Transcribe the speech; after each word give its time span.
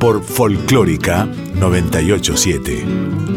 Por 0.00 0.22
Folclórica 0.22 1.26
987. 1.26 3.29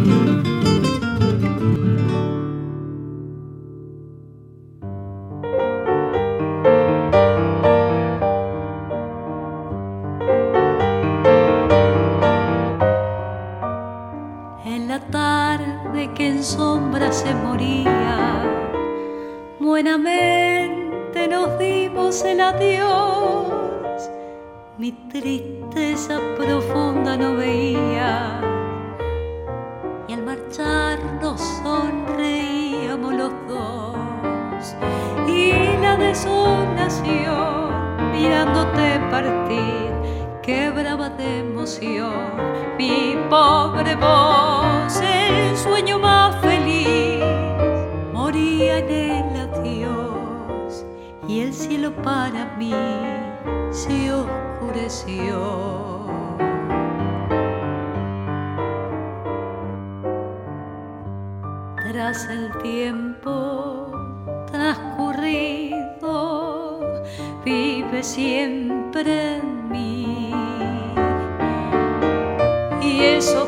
Y 73.13 73.17
esos 73.17 73.47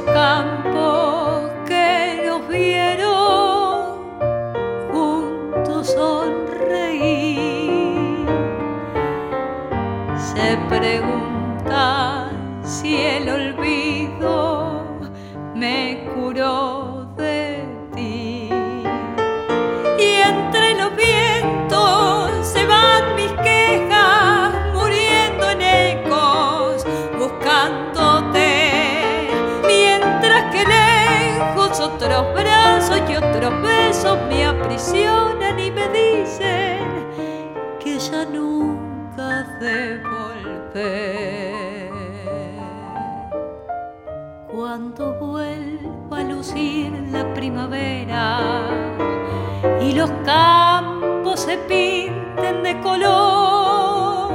y 49.82 49.94
los 49.94 50.10
campos 50.26 51.42
se 51.42 51.58
pinten 51.58 52.64
de 52.64 52.80
color, 52.82 54.34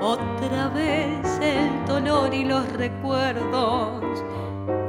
otra 0.00 0.68
vez 0.68 1.38
el 1.40 1.84
dolor 1.86 2.32
y 2.32 2.44
los 2.44 2.70
recuerdos 2.72 4.22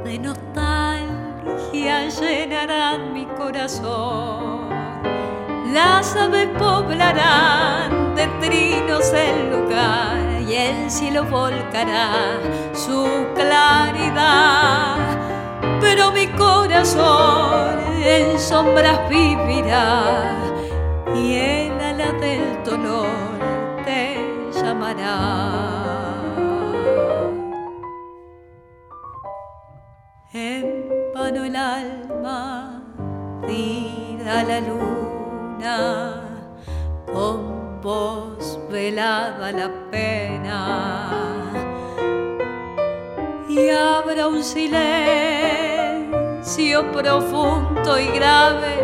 de 0.04 0.18
nostalgia 0.18 2.08
llenarán 2.08 3.12
mi 3.12 3.26
corazón. 3.26 4.68
Las 5.72 6.16
aves 6.16 6.48
poblarán 6.58 8.14
de 8.14 8.26
trinos 8.40 9.12
el 9.12 9.50
lugar 9.50 10.42
y 10.48 10.54
el 10.54 10.90
cielo 10.90 11.24
volcará 11.24 12.38
su 12.72 13.26
claridad. 13.34 15.27
Pero 15.88 16.12
mi 16.12 16.26
corazón 16.26 17.78
en 18.04 18.38
sombras 18.38 19.08
vivirá 19.08 20.36
y 21.14 21.34
el 21.34 21.80
ala 21.80 22.12
del 22.12 22.62
dolor 22.62 23.08
te 23.86 24.18
llamará. 24.52 25.16
En 30.34 30.90
vano 31.14 31.44
el 31.44 31.56
alma 31.56 32.82
tira 33.46 34.44
la 34.44 34.60
luna, 34.60 36.22
con 37.10 37.80
voz 37.80 38.60
velada 38.70 39.52
la 39.52 39.70
pena. 39.90 41.47
Y 43.58 43.70
habrá 43.70 44.28
un 44.28 44.44
silencio 44.44 44.68
profundo 46.92 47.98
y 47.98 48.06
grave 48.06 48.76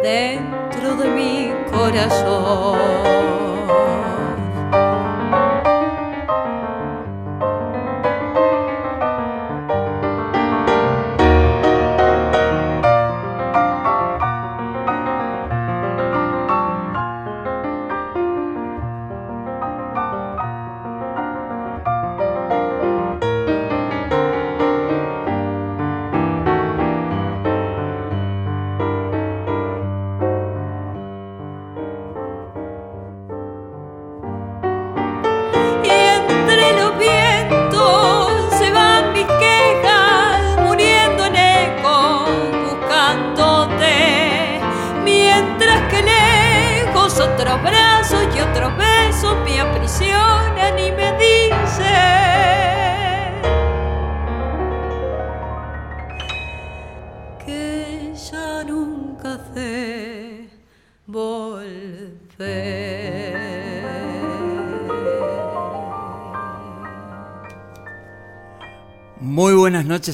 dentro 0.00 0.94
de 0.94 1.08
mi 1.08 1.52
corazón. 1.72 2.78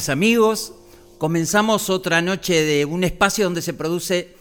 Amigos. 0.09 0.73
Comenzamos 1.19 1.91
otra 1.91 2.23
noche 2.23 2.63
de 2.63 2.85
un 2.85 3.05
espacio 3.05 3.45
donde 3.45 3.63
se 3.63 3.75
produce 3.75 4.35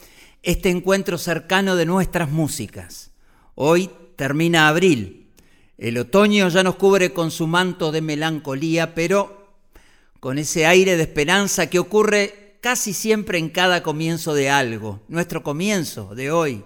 este 0.43 0.69
encuentro 0.69 1.17
cercano 1.17 1.75
de 1.75 1.85
nuestras 1.85 2.31
músicas. 2.31 3.11
Hoy 3.55 3.89
termina 4.15 4.69
abril. 4.69 5.27
El 5.77 5.97
otoño 5.97 6.47
ya 6.49 6.63
nos 6.63 6.75
cubre 6.75 7.11
con 7.13 7.31
su 7.31 7.47
manto 7.47 7.91
de 7.91 8.01
melancolía, 8.01 8.95
pero 8.95 9.57
con 10.19 10.37
ese 10.37 10.65
aire 10.65 10.95
de 10.97 11.03
esperanza 11.03 11.67
que 11.67 11.79
ocurre 11.79 12.57
casi 12.61 12.93
siempre 12.93 13.37
en 13.37 13.49
cada 13.49 13.83
comienzo 13.83 14.33
de 14.33 14.49
algo, 14.49 15.01
nuestro 15.07 15.43
comienzo 15.43 16.15
de 16.15 16.31
hoy. 16.31 16.63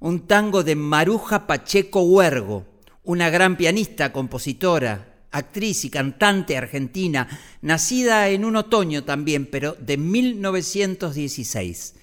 Un 0.00 0.26
tango 0.26 0.62
de 0.62 0.76
Maruja 0.76 1.46
Pacheco 1.46 2.02
Huergo, 2.02 2.64
una 3.04 3.30
gran 3.30 3.56
pianista, 3.56 4.12
compositora, 4.12 5.11
actriz 5.32 5.84
y 5.84 5.90
cantante 5.90 6.56
argentina, 6.56 7.28
nacida 7.60 8.28
en 8.28 8.44
un 8.44 8.56
otoño 8.56 9.04
también, 9.04 9.46
pero 9.46 9.74
de 9.80 9.96
1916. 9.96 11.94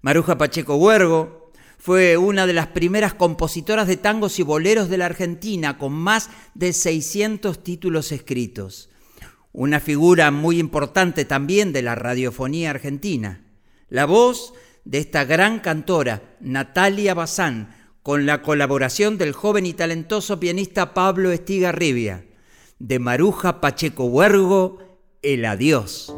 Maruja 0.00 0.38
Pacheco 0.38 0.76
Huergo 0.76 1.52
fue 1.78 2.16
una 2.16 2.46
de 2.46 2.54
las 2.54 2.68
primeras 2.68 3.14
compositoras 3.14 3.86
de 3.86 3.96
tangos 3.96 4.38
y 4.38 4.42
boleros 4.42 4.88
de 4.88 4.98
la 4.98 5.06
Argentina, 5.06 5.76
con 5.76 5.92
más 5.92 6.30
de 6.54 6.72
600 6.72 7.62
títulos 7.62 8.12
escritos 8.12 8.88
una 9.58 9.80
figura 9.80 10.30
muy 10.30 10.60
importante 10.60 11.24
también 11.24 11.72
de 11.72 11.82
la 11.82 11.96
radiofonía 11.96 12.70
argentina. 12.70 13.44
La 13.88 14.04
voz 14.04 14.54
de 14.84 14.98
esta 14.98 15.24
gran 15.24 15.58
cantora, 15.58 16.36
Natalia 16.40 17.12
Bazán, 17.14 17.74
con 18.04 18.24
la 18.24 18.42
colaboración 18.42 19.18
del 19.18 19.32
joven 19.32 19.66
y 19.66 19.72
talentoso 19.72 20.38
pianista 20.38 20.94
Pablo 20.94 21.32
Estigarribia, 21.32 22.24
de 22.78 22.98
Maruja 22.98 23.60
Pacheco 23.60 24.04
Huergo, 24.04 24.78
El 25.22 25.44
Adiós. 25.44 26.14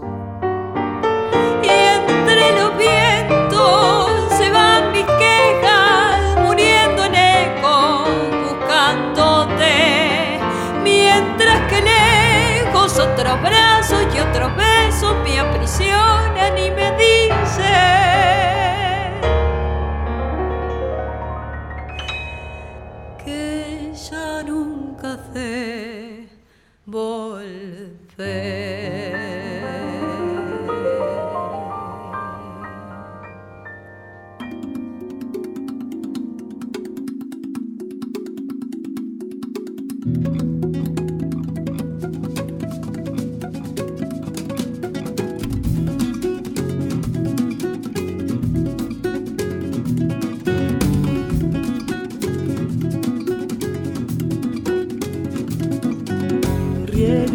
Y 1.63 1.69
entre 1.69 2.53
los 2.59 2.77
vientos 2.77 4.11
se 4.37 4.51
van 4.51 4.93
mis 4.93 5.07
quejas, 5.07 6.47
muriendo 6.47 7.05
en 7.05 7.15
eco, 7.15 8.05
buscándote, 8.49 10.39
mientras 10.83 11.71
que 11.71 11.81
otros 12.99 13.41
brazos 13.41 14.03
y 14.15 14.19
otros 14.19 14.55
besos 14.57 15.15
me 15.23 15.39
aprisionan 15.39 16.59
y 16.59 16.71
me 16.71 16.91
dicen 16.97 17.71
que 23.25 23.93
ya 23.95 24.43
nunca 24.43 25.19
sé 25.33 25.70
volver. 26.91 28.90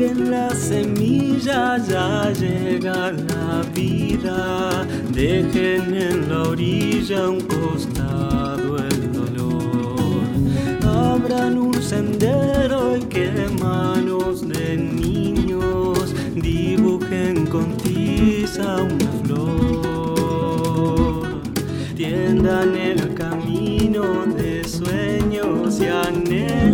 En 0.06 0.32
la 0.32 0.50
semilla, 0.52 1.78
ya 1.78 2.32
llega 2.32 3.12
la 3.12 3.64
vida. 3.74 4.86
Dejen 5.12 5.94
en 5.96 6.30
la 6.30 6.44
orilla 6.44 7.30
un 7.30 7.42
costado 7.42 8.78
el 8.78 9.12
dolor. 9.12 10.26
Abran 10.84 11.58
un 11.58 11.82
sendero 11.82 12.98
y 12.98 13.02
que 13.06 13.32
manos 13.62 14.48
de 14.48 14.78
niños 14.78 16.14
dibujen 16.36 17.48
con 17.48 17.76
tiza 17.78 18.84
una 18.84 19.12
flor. 19.24 20.46
Tiendan 21.96 22.76
el 22.76 23.14
camino 23.14 24.26
de 24.38 24.64
sueños 24.64 25.80
y 25.80 25.86
anhelos 25.86 26.65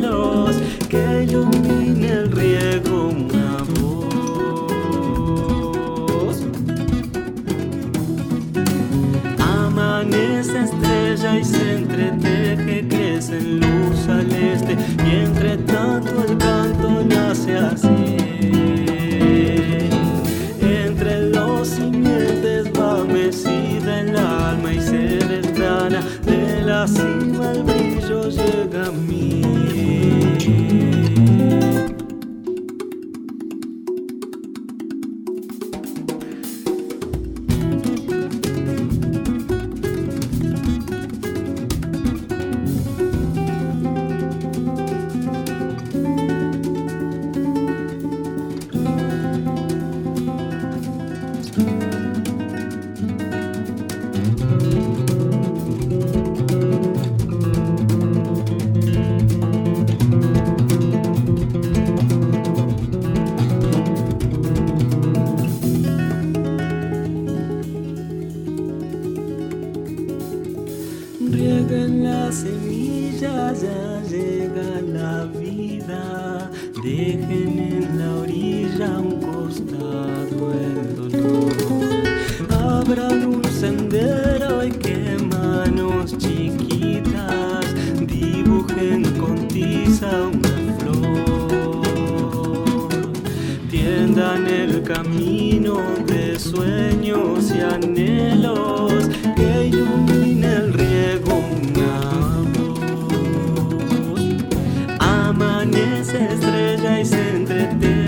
se 106.03 106.17
estrella 106.25 106.99
y 106.99 107.05
se 107.05 107.29
entretiene. 107.29 108.00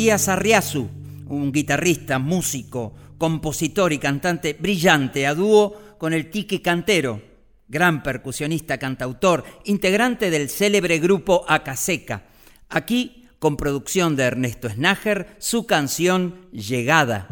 Matías 0.00 0.28
Arriazu, 0.28 0.88
un 1.28 1.52
guitarrista, 1.52 2.18
músico, 2.18 2.94
compositor 3.18 3.92
y 3.92 3.98
cantante 3.98 4.56
brillante 4.58 5.26
a 5.26 5.34
dúo 5.34 5.78
con 5.98 6.14
el 6.14 6.30
Tiki 6.30 6.60
Cantero, 6.60 7.20
gran 7.68 8.02
percusionista, 8.02 8.78
cantautor, 8.78 9.44
integrante 9.66 10.30
del 10.30 10.48
célebre 10.48 11.00
grupo 11.00 11.44
Acaseca. 11.46 12.22
Aquí, 12.70 13.26
con 13.38 13.58
producción 13.58 14.16
de 14.16 14.22
Ernesto 14.22 14.70
Snager, 14.70 15.36
su 15.38 15.66
canción 15.66 16.48
Llegada. 16.50 17.28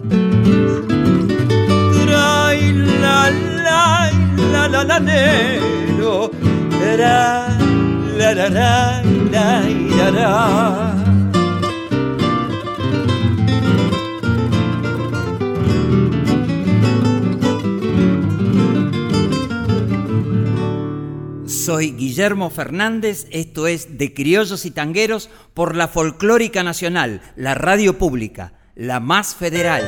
soy 21.69 21.91
Guillermo 21.91 22.49
Fernández, 22.49 23.27
esto 23.31 23.67
es 23.67 23.99
De 23.99 24.15
Criollos 24.15 24.65
y 24.65 24.71
Tangueros 24.71 25.29
por 25.53 25.77
la 25.77 25.87
Folclórica 25.87 26.63
Nacional, 26.63 27.21
la 27.37 27.55
radio 27.55 27.99
pública, 27.99 28.55
la 28.75 29.01
más 29.01 29.35
federal. 29.35 29.85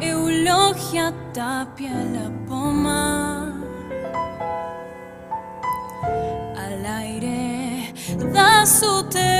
Eulogia 0.00 1.12
tapia 1.34 2.02
la 2.02 2.32
poma 2.46 3.07
zuten 8.66 9.37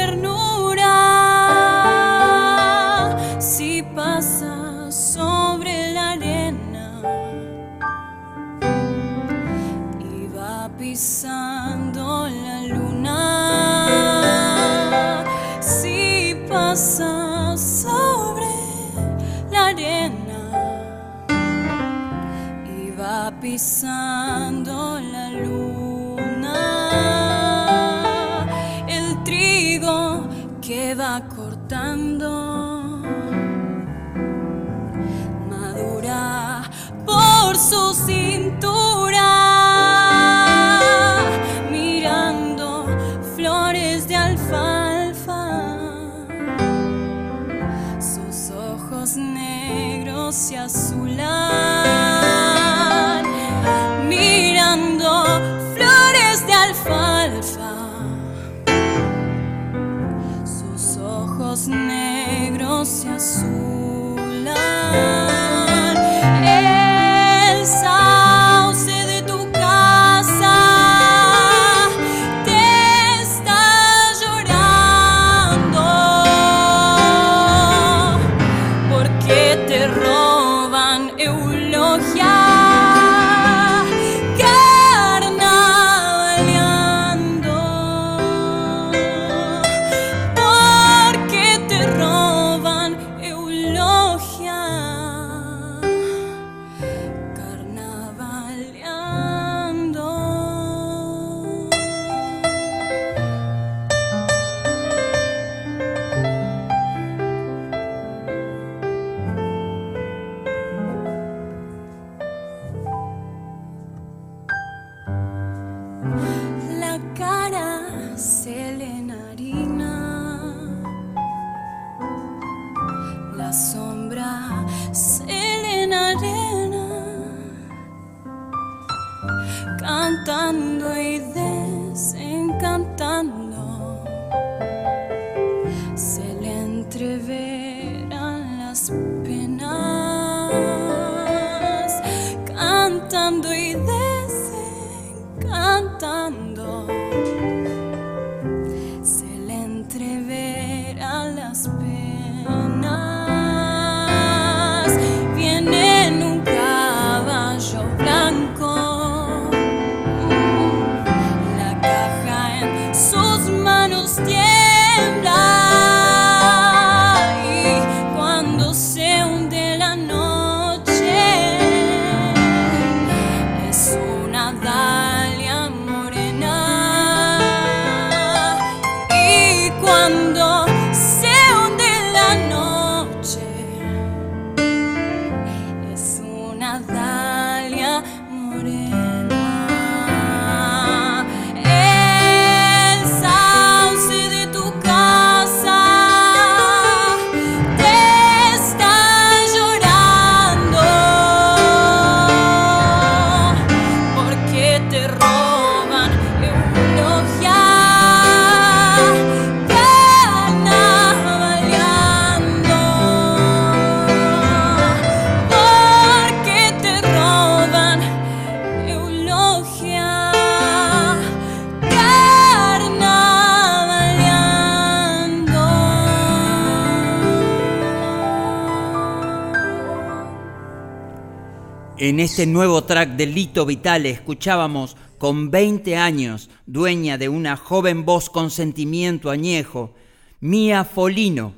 En 232.09 232.21
este 232.21 232.47
nuevo 232.47 232.85
track 232.85 233.17
de 233.17 233.27
Lito 233.27 233.67
Vitale 233.67 234.09
escuchábamos 234.09 234.97
con 235.19 235.51
20 235.51 235.99
años, 235.99 236.49
dueña 236.65 237.19
de 237.19 237.29
una 237.29 237.55
joven 237.55 238.07
voz 238.07 238.31
con 238.31 238.51
sentimiento 238.51 239.29
añejo, 239.29 239.93
Mía 240.41 240.85
Folino, 240.85 241.53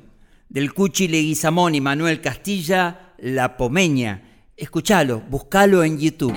del 0.49 0.73
Cuchi 0.73 1.07
Leguizamón 1.07 1.73
y 1.75 1.79
Manuel 1.79 2.19
Castilla, 2.19 3.13
La 3.17 3.55
Pomeña. 3.55 4.23
Escuchalo, 4.57 5.21
buscalo 5.21 5.85
en 5.85 5.97
YouTube. 5.97 6.35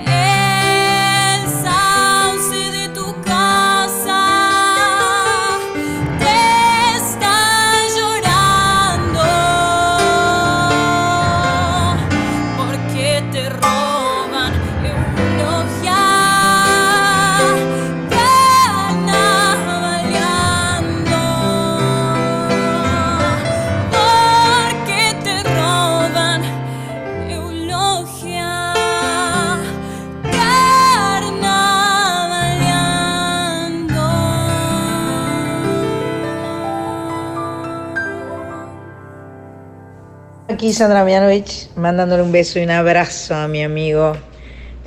Aquí 40.64 40.72
Sandra 40.72 41.04
Mianovich 41.04 41.68
mandándole 41.76 42.22
un 42.22 42.32
beso 42.32 42.58
y 42.58 42.62
un 42.62 42.70
abrazo 42.70 43.34
a 43.34 43.48
mi 43.48 43.62
amigo, 43.62 44.16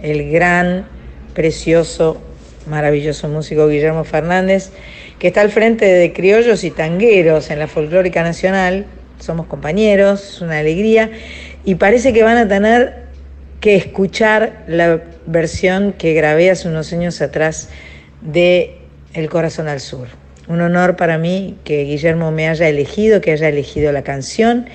el 0.01 0.31
gran, 0.31 0.87
precioso, 1.35 2.19
maravilloso 2.65 3.29
músico 3.29 3.67
Guillermo 3.67 4.03
Fernández, 4.03 4.71
que 5.19 5.27
está 5.27 5.41
al 5.41 5.51
frente 5.51 5.85
de 5.85 6.13
Criollos 6.13 6.63
y 6.63 6.71
Tangueros 6.71 7.51
en 7.51 7.59
la 7.59 7.67
Folclórica 7.67 8.23
Nacional. 8.23 8.87
Somos 9.19 9.45
compañeros, 9.45 10.27
es 10.27 10.41
una 10.41 10.57
alegría. 10.57 11.11
Y 11.63 11.75
parece 11.75 12.11
que 12.11 12.23
van 12.23 12.37
a 12.37 12.47
tener 12.47 13.03
que 13.59 13.75
escuchar 13.75 14.63
la 14.65 15.03
versión 15.27 15.93
que 15.93 16.15
grabé 16.15 16.49
hace 16.49 16.67
unos 16.67 16.91
años 16.91 17.21
atrás 17.21 17.69
de 18.21 18.79
El 19.13 19.29
Corazón 19.29 19.67
al 19.67 19.79
Sur. 19.79 20.07
Un 20.47 20.59
honor 20.59 20.95
para 20.95 21.19
mí 21.19 21.55
que 21.63 21.83
Guillermo 21.83 22.31
me 22.31 22.49
haya 22.49 22.67
elegido, 22.67 23.21
que 23.21 23.33
haya 23.33 23.49
elegido 23.49 23.91
la 23.91 24.01
canción 24.01 24.65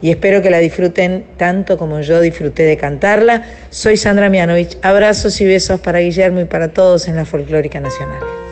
y 0.00 0.10
espero 0.10 0.42
que 0.42 0.50
la 0.50 0.58
disfruten 0.58 1.24
tanto 1.36 1.76
como 1.76 2.00
yo 2.00 2.20
disfruté 2.20 2.64
de 2.64 2.76
cantarla. 2.76 3.44
Soy 3.70 3.96
Sandra 3.96 4.28
Mianovich. 4.28 4.78
Abrazos 4.82 5.40
y 5.40 5.46
besos 5.46 5.80
para 5.80 5.98
Guillermo 5.98 6.40
y 6.40 6.44
para 6.44 6.68
todos 6.68 7.08
en 7.08 7.16
la 7.16 7.24
Folclórica 7.24 7.80
Nacional. 7.80 8.47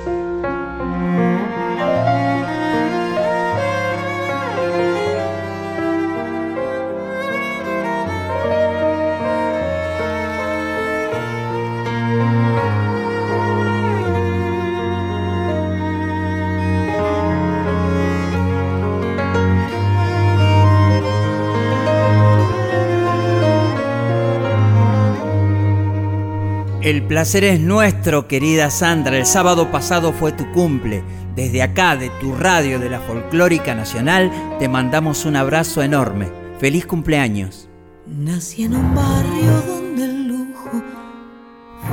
Placer 27.06 27.44
es 27.44 27.60
nuestro, 27.60 28.26
querida 28.26 28.70
Sandra. 28.70 29.16
El 29.16 29.26
sábado 29.26 29.70
pasado 29.70 30.12
fue 30.12 30.32
tu 30.32 30.50
cumple. 30.52 31.02
Desde 31.34 31.62
acá, 31.62 31.96
de 31.96 32.10
tu 32.20 32.34
radio 32.34 32.78
de 32.78 32.90
la 32.90 33.00
Folclórica 33.00 33.74
Nacional, 33.74 34.30
te 34.58 34.68
mandamos 34.68 35.24
un 35.24 35.36
abrazo 35.36 35.82
enorme. 35.82 36.28
Feliz 36.58 36.86
cumpleaños. 36.86 37.68
Nací 38.06 38.64
en 38.64 38.76
un 38.76 38.94
barrio 38.94 39.62
donde 39.66 40.04
el 40.04 40.28
lujo 40.28 40.82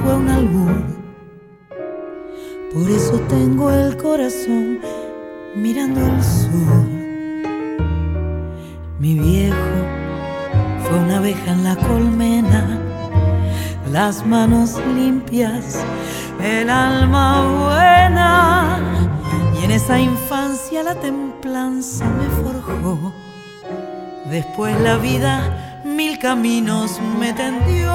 fue 0.01 0.15
un 0.15 0.29
albur. 0.29 0.83
Por 2.73 2.89
eso 2.89 3.19
tengo 3.29 3.69
el 3.71 3.97
corazón 3.97 4.79
mirando 5.55 6.05
al 6.05 6.23
sur. 6.23 6.87
Mi 8.99 9.19
viejo 9.19 9.57
fue 10.87 10.97
una 10.99 11.17
abeja 11.17 11.51
en 11.51 11.63
la 11.63 11.75
colmena 11.75 12.92
las 13.93 14.25
manos 14.25 14.81
limpias, 14.95 15.77
el 16.41 16.67
alma 16.67 17.43
buena. 17.59 18.79
Y 19.55 19.65
en 19.65 19.71
esa 19.71 19.99
infancia 19.99 20.81
la 20.81 20.95
templanza 20.95 22.03
me 22.05 22.25
forjó. 22.41 23.13
Después 24.25 24.81
la 24.81 24.97
vida 24.97 25.81
mil 25.85 26.17
caminos 26.17 26.99
me 27.19 27.33
tendió 27.33 27.93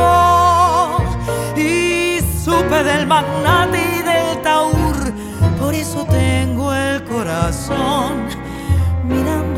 y 1.57 2.21
supe 2.45 2.85
del 2.85 3.09
magnate 3.09 3.81
y 3.99 4.03
del 4.03 4.43
taur. 4.43 4.97
Por 5.59 5.75
eso 5.75 6.05
tengo 6.05 6.73
el 6.73 7.03
corazón 7.05 8.29
mirando 9.05 9.58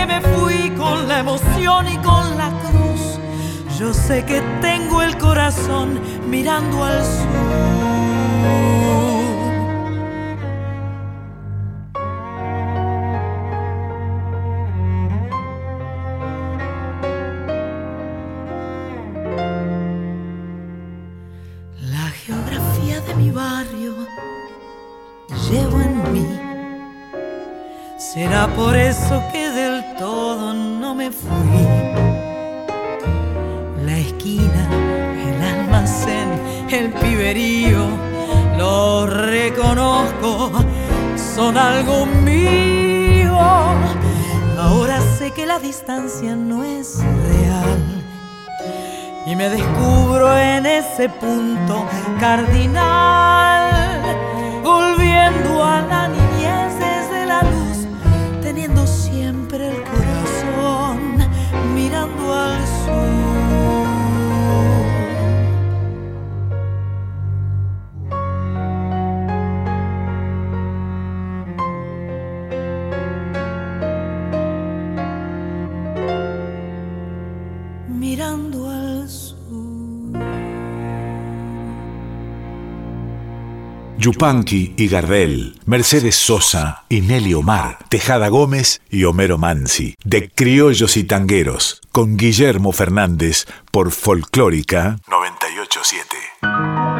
que 0.00 0.06
me 0.06 0.20
fui 0.20 0.70
con 0.78 1.08
la 1.08 1.18
emoción 1.18 1.86
y 1.88 1.96
con 1.98 2.38
la 2.38 2.50
cruz, 2.64 3.18
yo 3.78 3.92
sé 3.92 4.24
que 4.24 4.40
tengo 4.62 5.02
el 5.02 5.16
corazón 5.18 6.00
mirando 6.28 6.84
al 6.84 7.04
sur. 7.04 7.80
La 21.80 22.06
geografía 22.24 23.00
algo 41.80 42.04
mío. 42.04 43.38
Ahora 44.58 45.00
sé 45.18 45.30
que 45.30 45.46
la 45.46 45.58
distancia 45.58 46.36
no 46.36 46.62
es 46.62 46.98
real. 46.98 47.78
Y 49.26 49.34
me 49.34 49.48
descubro 49.48 50.36
en 50.36 50.66
ese 50.66 51.08
punto 51.08 51.86
cardinal, 52.18 53.19
Mirando. 78.10 78.60
Yupanqui 83.98 84.74
y 84.76 84.88
Gardel, 84.88 85.60
Mercedes 85.66 86.16
Sosa 86.16 86.86
y 86.88 87.02
Nelly 87.02 87.34
Omar, 87.34 87.78
Tejada 87.88 88.28
Gómez 88.28 88.80
y 88.90 89.04
Homero 89.04 89.38
Mansi, 89.38 89.94
de 90.02 90.28
Criollos 90.30 90.96
y 90.96 91.04
Tangueros, 91.04 91.82
con 91.92 92.16
Guillermo 92.16 92.72
Fernández 92.72 93.46
por 93.70 93.92
Folclórica 93.92 94.96
987. 95.06 96.99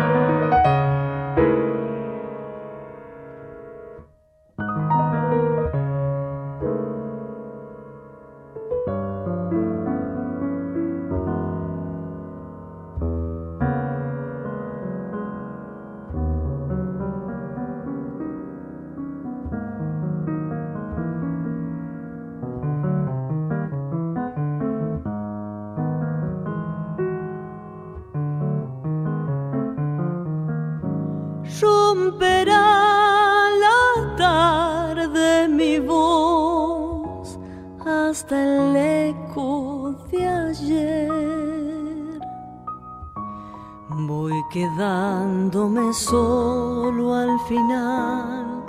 Solo 45.92 47.14
al 47.14 47.38
final, 47.48 48.64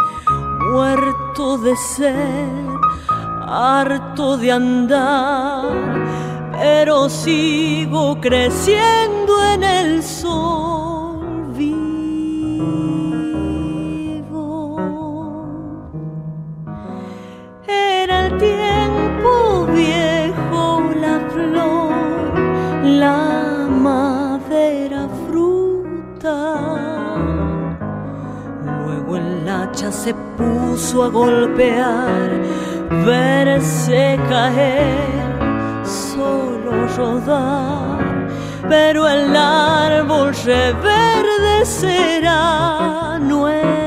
muerto 0.72 1.58
de 1.58 1.76
ser, 1.76 2.50
harto 3.48 4.38
de 4.38 4.52
andar, 4.52 5.66
pero 6.52 7.10
sigo 7.10 8.20
creciendo 8.20 9.01
se 29.92 30.14
puso 30.38 31.04
a 31.04 31.10
golpear, 31.10 32.30
verse 33.06 34.18
caer, 34.30 35.84
solo 35.84 36.88
rodar, 36.96 38.30
pero 38.70 39.06
el 39.08 39.36
árbol 39.36 40.34
reverdecerá 40.46 43.20
nuevo. 43.20 43.82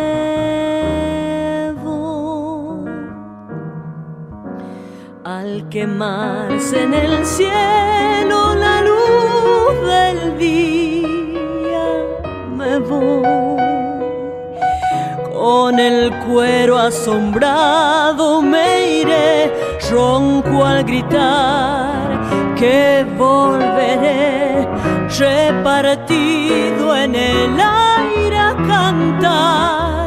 Al 5.25 5.69
quemarse 5.71 6.83
en 6.83 6.95
el 6.95 7.25
cielo 7.25 8.55
la 8.55 8.83
luz 8.83 9.89
del 9.89 10.39
día 10.39 11.85
con 15.45 15.79
el 15.79 16.11
cuero 16.27 16.79
asombrado 16.79 18.41
me 18.41 19.01
iré, 19.01 19.53
ronco 19.91 20.65
al 20.65 20.85
gritar 20.85 22.55
que 22.57 23.05
volveré, 23.19 24.67
repartido 25.19 26.97
en 26.97 27.15
el 27.15 27.61
aire 27.61 28.39
a 28.39 28.55
cantar. 28.67 30.04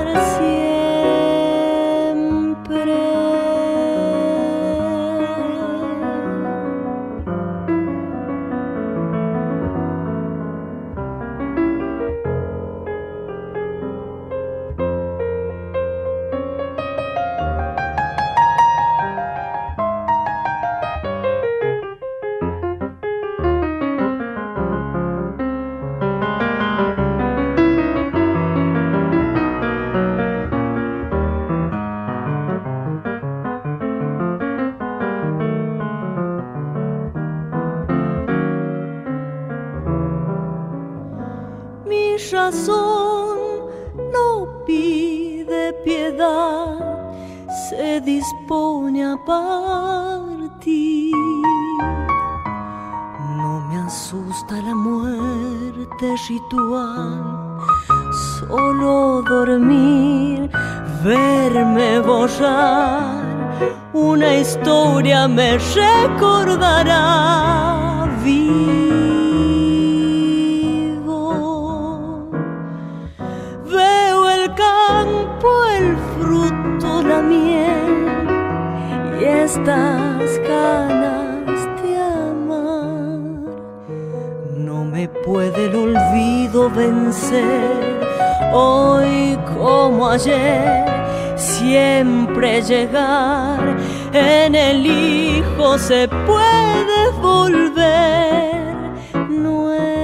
Solo 58.40 59.22
dormir, 59.28 60.50
verme 61.04 62.00
borrar. 62.00 63.26
Una 63.94 64.36
historia 64.36 65.28
me 65.28 65.58
recordará. 65.58 67.08
Puede 85.28 85.66
el 85.66 85.76
olvido 85.76 86.70
vencer, 86.70 88.00
hoy 88.54 89.38
como 89.58 90.08
ayer, 90.08 90.86
siempre 91.36 92.62
llegar. 92.62 93.76
En 94.14 94.56
el 94.56 94.86
hijo 94.86 95.78
se 95.78 96.08
puede 96.08 97.10
volver 97.22 98.74
nuevo. 99.30 99.98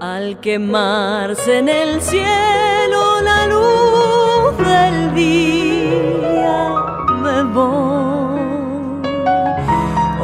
Al 0.00 0.40
quemarse 0.40 1.58
en 1.58 1.68
el 1.68 2.02
cielo 2.02 3.20
la 3.22 3.46
luz 3.46 4.58
del 4.58 5.14
día 5.14 6.74
me 7.22 7.44
voy. 7.44 8.09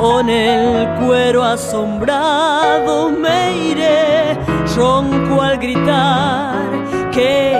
Con 0.08 0.30
el 0.30 0.86
cuero 1.00 1.42
asombrado 1.42 3.10
me 3.10 3.56
iré, 3.70 4.38
ronco 4.76 5.42
al 5.42 5.58
gritar 5.58 6.62
que 7.10 7.58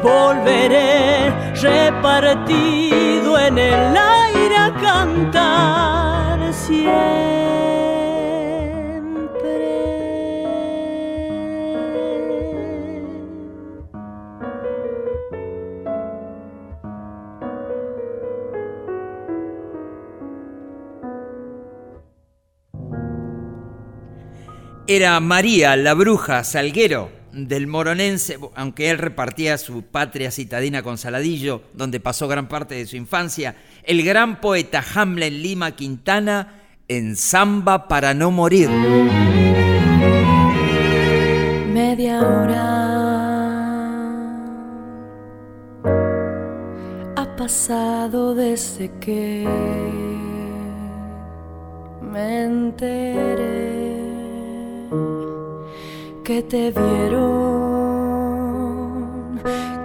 volveré 0.00 1.28
repartido 1.60 3.36
en 3.36 3.58
el 3.58 3.96
aire 3.96 4.56
a 4.56 4.72
cantar. 4.80 6.38
Era 24.90 25.20
María, 25.20 25.76
la 25.76 25.92
bruja 25.92 26.42
Salguero 26.44 27.10
del 27.30 27.66
moronense, 27.66 28.38
aunque 28.54 28.88
él 28.88 28.96
repartía 28.96 29.58
su 29.58 29.82
patria 29.82 30.30
citadina 30.30 30.82
con 30.82 30.96
Saladillo, 30.96 31.62
donde 31.74 32.00
pasó 32.00 32.26
gran 32.26 32.48
parte 32.48 32.74
de 32.74 32.86
su 32.86 32.96
infancia, 32.96 33.54
el 33.84 34.02
gran 34.02 34.40
poeta 34.40 34.82
Hamlet 34.94 35.34
Lima 35.34 35.72
Quintana 35.72 36.54
en 36.88 37.16
Samba 37.16 37.86
para 37.86 38.14
no 38.14 38.30
morir. 38.30 38.70
media 41.68 42.22
hora. 42.22 42.64
Ha 47.14 47.36
pasado 47.36 48.34
desde 48.34 48.90
que 49.00 49.46
me 52.00 52.44
enteré 52.44 53.87
que 56.24 56.42
te 56.42 56.70
vieron, 56.70 57.40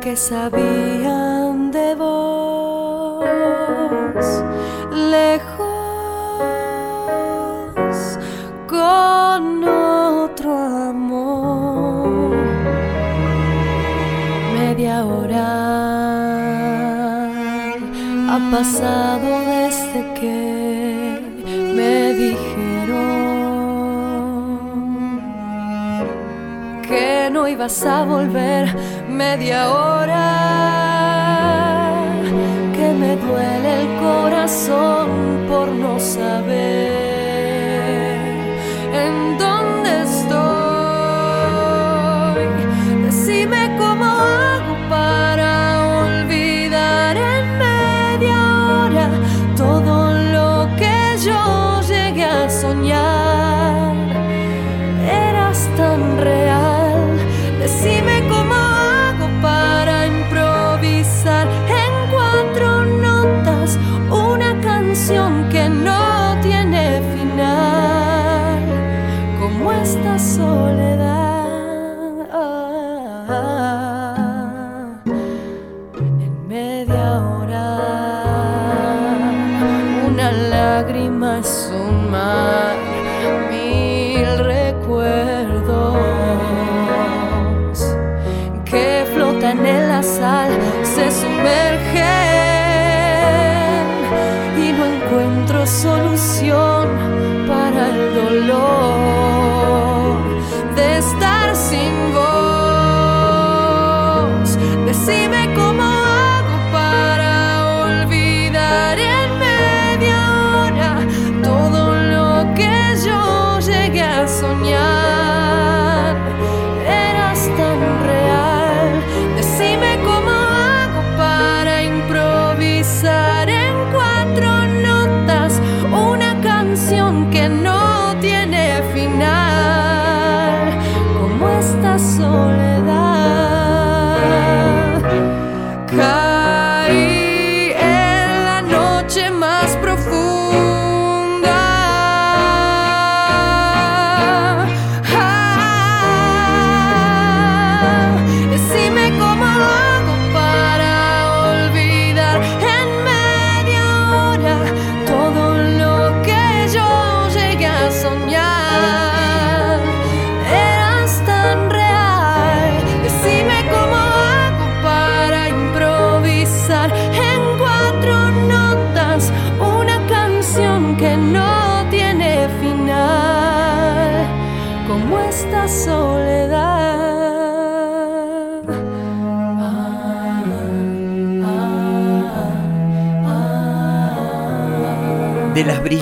que 0.01 0.15
sabían 0.15 1.71
de 1.71 1.95
vos, 1.95 3.25
lejos 5.11 5.67
con 8.67 9.63
otro 9.63 10.51
amor. 10.89 12.35
Media 14.59 15.05
hora 15.05 15.49
ha 18.29 18.39
pasado 18.51 19.29
desde 19.47 20.13
que 20.19 20.52
no 27.43 27.49
ibas 27.49 27.83
a 27.83 28.05
volver. 28.05 28.73
Media 29.09 29.69
hora 29.69 30.29
que 32.73 32.87
me 33.01 33.17
duele 33.17 33.81
el 33.81 33.87
corazón 33.99 35.09
por 35.49 35.67
no 35.67 35.99
saber 35.99 37.02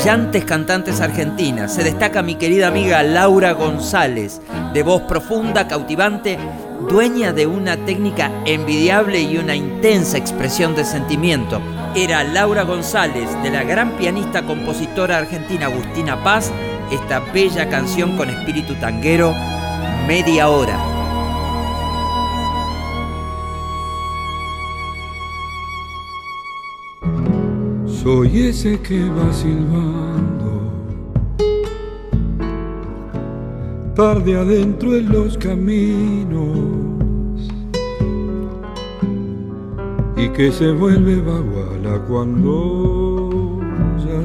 brillantes 0.01 0.45
cantantes 0.45 0.99
argentinas 0.99 1.75
se 1.75 1.83
destaca 1.83 2.23
mi 2.23 2.33
querida 2.33 2.69
amiga 2.69 3.03
Laura 3.03 3.51
González, 3.51 4.41
de 4.73 4.81
voz 4.81 5.03
profunda, 5.03 5.67
cautivante, 5.67 6.39
dueña 6.89 7.33
de 7.33 7.45
una 7.45 7.77
técnica 7.77 8.31
envidiable 8.47 9.21
y 9.21 9.37
una 9.37 9.55
intensa 9.55 10.17
expresión 10.17 10.73
de 10.73 10.85
sentimiento. 10.85 11.61
Era 11.95 12.23
Laura 12.23 12.63
González, 12.63 13.29
de 13.43 13.51
la 13.51 13.61
gran 13.61 13.91
pianista 13.91 14.41
compositora 14.41 15.19
argentina 15.19 15.67
Agustina 15.67 16.23
Paz, 16.23 16.51
esta 16.91 17.19
bella 17.19 17.69
canción 17.69 18.17
con 18.17 18.31
espíritu 18.31 18.73
tanguero, 18.79 19.35
Media 20.07 20.49
Hora. 20.49 20.90
Soy 28.03 28.47
ese 28.47 28.79
que 28.79 29.07
va 29.09 29.31
silbando, 29.31 30.71
tarde 33.95 34.39
adentro 34.39 34.95
en 34.95 35.11
los 35.11 35.37
caminos. 35.37 36.57
Y 40.17 40.29
que 40.29 40.51
se 40.51 40.71
vuelve 40.71 41.21
baguala 41.21 42.03
cuando 42.07 43.59
ya 43.99 44.23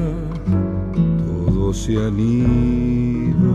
todos 1.45 1.77
se 1.77 2.03
han 2.03 2.19
ido. 2.19 3.53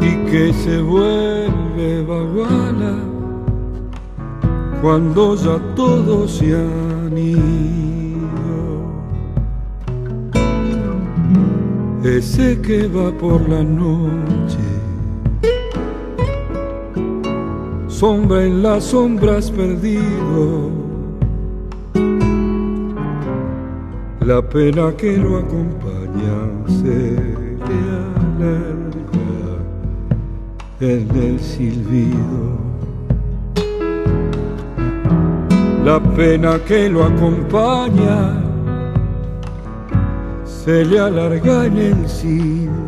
Y 0.00 0.30
que 0.30 0.52
se 0.52 0.80
vuelve 0.80 2.04
baguala 2.06 3.13
cuando 4.84 5.34
ya 5.34 5.58
todos 5.74 6.30
se 6.30 6.54
han 6.54 7.16
ido. 7.16 8.20
Ese 12.04 12.60
que 12.60 12.86
va 12.88 13.10
por 13.12 13.48
la 13.48 13.62
noche, 13.62 14.58
sombra 17.88 18.44
en 18.44 18.62
las 18.62 18.84
sombras 18.84 19.50
perdido, 19.50 20.68
la 24.20 24.42
pena 24.46 24.92
que 24.98 25.16
lo 25.16 25.38
acompaña 25.38 26.36
se 26.82 27.16
le 27.66 27.80
alarga 28.36 29.48
en 30.80 31.08
el 31.16 31.40
silbido. 31.40 32.73
La 35.84 36.00
pena 36.00 36.58
que 36.66 36.88
lo 36.88 37.04
acompaña 37.04 38.42
se 40.44 40.84
le 40.84 40.98
alarga 40.98 41.66
en 41.66 41.76
el 41.76 42.08
silbido. 42.08 42.84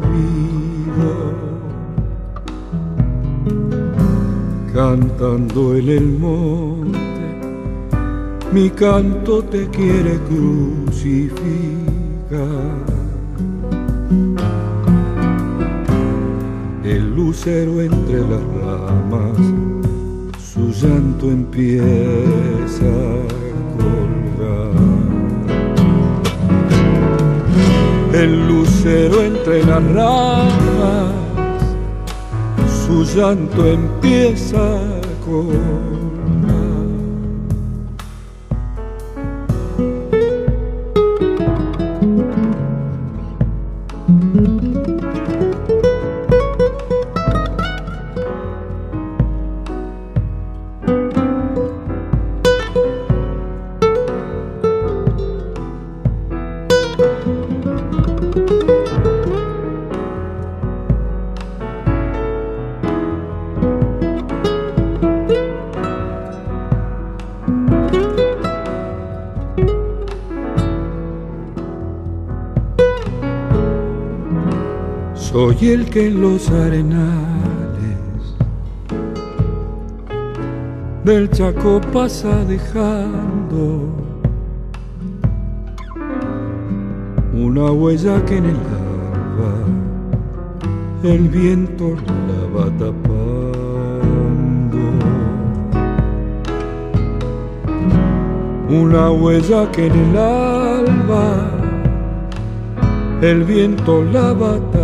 cantando 4.76 5.74
en 5.74 5.88
el 5.88 6.06
monte, 6.18 6.98
mi 8.52 8.68
canto 8.68 9.42
te 9.42 9.66
quiere 9.68 10.18
crucificar. 10.28 11.36
El 16.84 17.16
lucero 17.16 17.80
entre 17.80 18.20
las 18.20 18.44
ramas, 18.60 19.38
llanto 20.82 21.30
empieza 21.30 22.84
a 22.84 23.26
colgar. 23.78 24.72
El 28.12 28.48
lucero 28.48 29.22
entre 29.22 29.64
las 29.64 29.82
ramas, 29.92 31.12
su 32.86 33.04
llanto 33.04 33.66
empieza 33.66 34.58
a 34.58 35.00
colgar. 35.24 35.85
Soy 75.66 75.74
el 75.74 75.90
que 75.90 76.06
en 76.06 76.20
los 76.20 76.48
arenales 76.48 77.16
del 81.02 81.28
Chaco 81.28 81.80
pasa 81.92 82.44
dejando 82.44 83.88
una 87.34 87.72
huella 87.72 88.24
que 88.26 88.36
en 88.36 88.44
el 88.44 88.54
alba 88.54 89.54
el 91.02 91.28
viento 91.30 91.96
la 92.28 92.42
va 92.56 92.66
tapando. 92.78 93.24
Una 98.68 99.10
huella 99.10 99.68
que 99.72 99.86
en 99.88 99.92
el 99.92 100.16
alba 100.16 101.50
el 103.20 103.42
viento 103.42 104.04
la 104.04 104.32
va 104.32 104.54
tapando. 104.54 104.75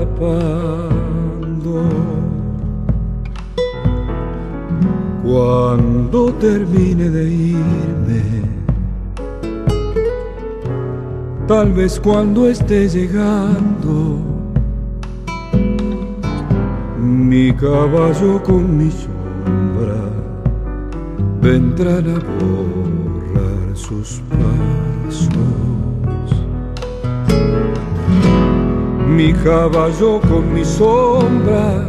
Cuando 5.74 6.30
termine 6.34 7.08
de 7.08 7.32
irme, 7.32 8.42
tal 11.48 11.72
vez 11.72 11.98
cuando 11.98 12.46
esté 12.46 12.90
llegando, 12.90 14.18
mi 16.98 17.54
caballo 17.54 18.42
con 18.42 18.76
mi 18.76 18.90
sombra 18.90 19.96
vendrán 21.40 22.04
a 22.16 22.18
borrar 22.38 23.74
sus 23.74 24.20
pasos. 24.28 25.30
mi 29.08 29.32
caballo 29.32 30.20
con 30.20 30.52
mi 30.52 30.66
sombra 30.66 31.82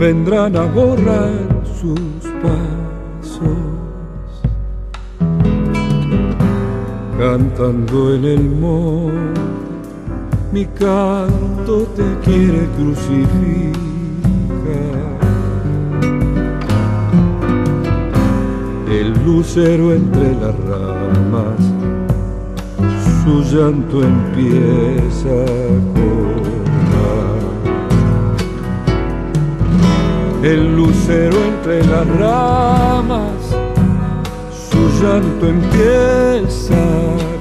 vendrán 0.00 0.56
a 0.56 0.64
borrar 0.64 1.57
Cantando 7.58 8.14
en 8.14 8.24
el 8.24 8.50
monte, 8.50 9.40
mi 10.52 10.64
canto 10.64 11.88
te 11.96 12.04
quiere 12.22 12.68
crucificar. 12.76 13.74
El 18.88 19.12
lucero 19.24 19.92
entre 19.92 20.34
las 20.34 20.54
ramas 20.68 21.58
su 23.24 23.42
llanto 23.42 24.04
empieza 24.04 25.28
a 25.28 25.80
correr. 25.94 26.54
El 30.44 30.76
lucero 30.76 31.36
entre 31.44 31.84
las 31.84 32.06
ramas, 32.06 33.56
su 34.70 35.02
llanto 35.02 35.48
empieza 35.48 36.74
a. 36.74 37.37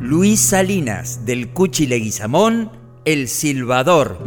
Luis 0.00 0.40
Salinas, 0.40 1.24
del 1.24 1.48
Cuchi 1.50 1.86
Leguizamón, 1.86 2.70
El 3.04 3.28
la. 3.28 4.18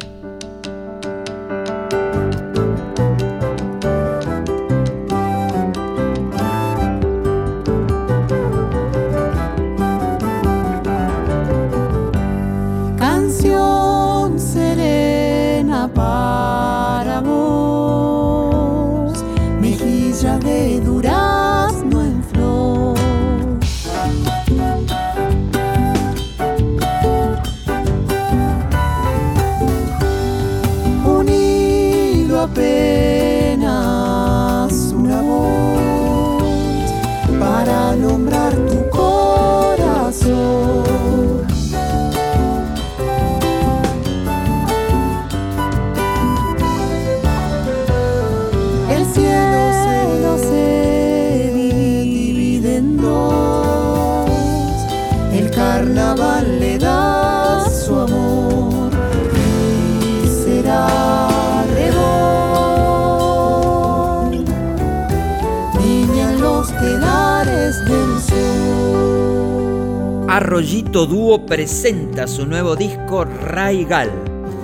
Presenta 71.37 72.26
su 72.26 72.47
nuevo 72.47 72.74
disco 72.74 73.26
Raigal. 73.26 74.11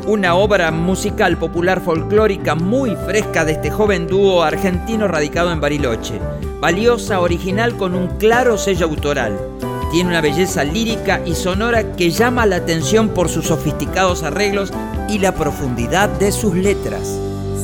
una 0.07 0.35
obra 0.35 0.71
musical 0.71 1.37
popular 1.37 1.83
folclórica 1.83 2.55
muy 2.55 2.97
fresca 2.97 3.45
de 3.45 3.53
este 3.53 3.71
joven 3.71 4.07
dúo 4.07 4.43
argentino 4.43 5.07
radicado 5.07 5.53
en 5.53 5.61
Bariloche, 5.61 6.19
valiosa, 6.61 7.21
original 7.21 7.77
con 7.77 7.95
un 7.95 8.07
claro 8.17 8.57
sello 8.57 8.87
autoral. 8.87 9.39
Tiene 9.93 10.09
una 10.09 10.23
belleza 10.23 10.65
lírica 10.65 11.21
y 11.27 11.35
sonora 11.35 11.93
que 11.97 12.11
llama 12.11 12.47
la 12.47 12.57
atención 12.57 13.11
por 13.11 13.29
sus 13.29 13.47
sofisticados 13.49 14.23
arreglos 14.23 14.73
y 15.07 15.19
la 15.19 15.35
profundidad 15.35 16.09
de 16.09 16.33
sus 16.33 16.55
letras. 16.55 17.19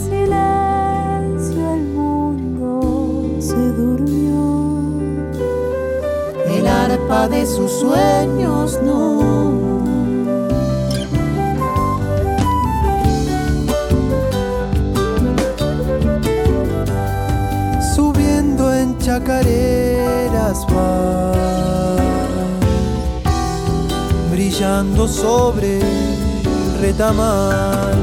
Silencio, 0.05 1.73
el 1.73 1.85
mundo 1.89 3.41
se 3.41 3.57
durmió. 3.57 5.31
El 6.55 6.67
arpa 6.67 7.29
de 7.29 7.47
sus 7.47 7.83
Subiendo 17.95 18.73
en 18.73 18.97
chacareras 18.99 20.65
va, 20.73 21.33
brillando 24.31 25.09
sobre 25.09 25.81
el 25.81 26.79
retamal. 26.81 27.99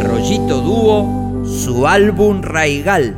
Arroyito 0.00 0.62
Dúo, 0.62 1.44
su 1.44 1.86
álbum 1.86 2.40
Raigal. 2.40 3.14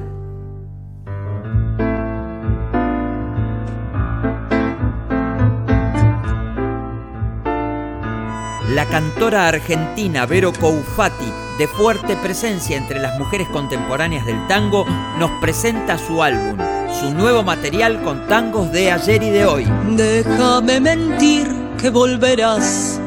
La 8.75 8.85
cantora 8.91 9.47
argentina 9.47 10.27
Vero 10.27 10.53
Coufati, 10.53 11.33
de 11.57 11.69
fuerte 11.69 12.17
presencia 12.17 12.77
entre 12.77 12.99
las 12.99 13.17
mujeres 13.17 13.47
contemporáneas 13.51 14.27
del 14.27 14.45
tango, 14.49 14.85
nos 15.21 15.31
presenta 15.41 15.99
su 15.99 16.21
álbum, 16.21 16.59
su 17.01 17.13
nuevo 17.13 17.45
material 17.45 18.03
con 18.03 18.27
tangos 18.27 18.73
de 18.73 18.91
ayer 18.91 19.23
y 19.23 19.31
de 19.31 19.47
hoy. 19.47 19.69
Déjame 19.91 20.81
mentir 20.81 21.47
que 21.81 21.91
volverás, 21.91 23.01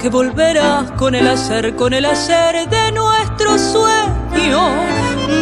que 0.00 0.08
volverás 0.08 0.90
con 0.92 1.14
el 1.14 1.26
ayer, 1.28 1.76
con 1.76 1.92
el 1.92 2.06
ayer 2.06 2.68
de 2.70 2.92
nuestro 3.44 3.58
sueño. 3.58 4.60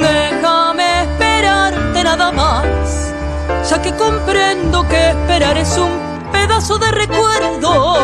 Déjame 0.00 1.02
esperarte 1.02 2.04
nada 2.04 2.32
más, 2.32 3.12
ya 3.68 3.80
que 3.82 3.92
comprendo 3.94 4.86
que 4.88 5.10
esperar 5.10 5.56
es 5.58 5.76
un 5.76 5.90
pedazo 6.32 6.78
de 6.78 6.90
recuerdo. 6.92 7.96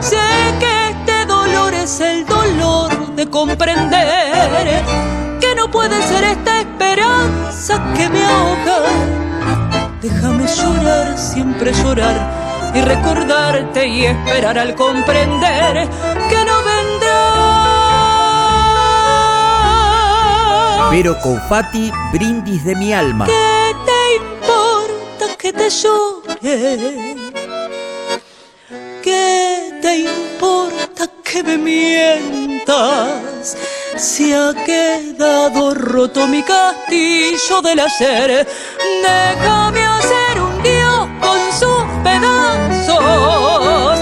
Sé 0.00 0.18
que 0.60 0.90
este 0.90 1.26
dolor 1.26 1.72
es 1.74 2.00
el 2.00 2.26
dolor 2.26 3.14
de 3.14 3.28
comprender 3.28 4.82
que 5.40 5.54
no 5.54 5.70
puede 5.70 6.02
ser 6.02 6.24
esta 6.24 6.60
esperanza 6.60 7.82
que 7.96 8.08
me 8.08 8.24
ahoga. 8.24 8.78
Déjame 10.02 10.46
llorar, 10.46 11.16
siempre 11.16 11.72
llorar 11.72 12.44
y 12.74 12.80
recordarte 12.80 13.86
y 13.86 14.06
esperar 14.06 14.58
al 14.58 14.74
comprender 14.74 15.88
que 16.28 16.43
Vero 20.94 21.18
Coufati, 21.18 21.90
Brindis 22.12 22.64
de 22.64 22.76
mi 22.76 22.92
alma. 22.94 23.26
¿Qué 23.26 23.74
te 23.84 24.14
importa 24.14 25.36
que 25.36 25.52
te 25.52 25.68
llore? 25.68 27.16
¿Qué 29.02 29.80
te 29.82 29.96
importa 29.96 31.08
que 31.24 31.42
me 31.42 31.58
mientas? 31.58 33.56
Si 33.96 34.32
ha 34.32 34.54
quedado 34.64 35.74
roto 35.74 36.28
mi 36.28 36.44
castillo 36.44 37.60
del 37.60 37.80
ayer, 37.80 38.46
déjame 39.02 39.84
hacer 39.84 40.40
un 40.40 40.62
dios 40.62 41.08
con 41.20 41.40
sus 41.58 41.82
pedazos. 42.04 43.98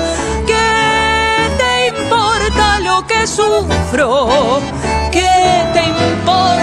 ¿Qué 0.46 1.48
te 1.56 1.88
importa 1.98 2.80
lo 2.80 3.06
que 3.06 3.26
sufro? 3.26 4.60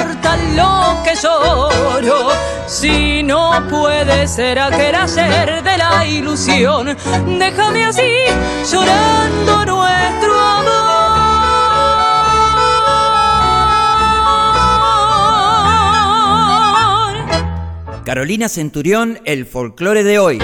¿Qué 0.10 0.16
te 0.16 0.28
importa 0.28 0.38
lo 0.55 1.03
que 1.03 1.16
lloro? 1.16 2.30
Si 2.68 3.22
no 3.22 3.51
puede 3.70 4.28
ser 4.28 4.57
aquel 4.57 4.95
ayer 4.95 5.62
de 5.64 5.78
la 5.78 6.05
ilusión, 6.07 6.97
déjame 7.38 7.86
así 7.86 8.10
llorando 8.72 9.66
nuestro 9.66 10.39
amor. 10.39 10.80
Carolina 18.03 18.49
Centurión, 18.49 19.20
el 19.26 19.45
folclore 19.45 20.03
de 20.03 20.18
hoy. 20.18 20.39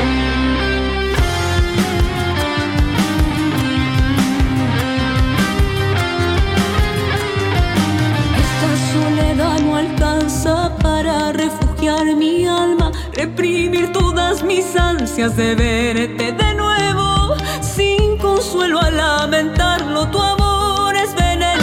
De 15.16 15.56
verte 15.56 16.34
de 16.34 16.54
nuevo. 16.56 17.36
Sin 17.62 18.18
consuelo 18.18 18.82
a 18.82 18.92
lamentarlo, 18.92 20.10
tu 20.10 20.22
amor 20.22 20.94
es 20.94 21.16
veneno. 21.16 21.56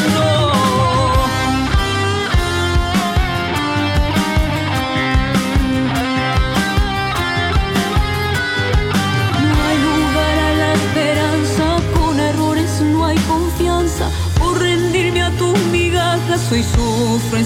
No 9.36 9.62
hay 9.68 9.78
lugar 9.90 10.38
a 10.38 10.54
la 10.54 10.72
esperanza, 10.72 11.76
con 11.94 12.18
errores 12.20 12.80
no 12.80 13.04
hay 13.04 13.18
confianza. 13.18 14.08
Por 14.38 14.58
rendirme 14.58 15.24
a 15.24 15.30
tus 15.32 15.58
migajas, 15.70 16.40
soy 16.48 16.62
sufro 16.62 17.36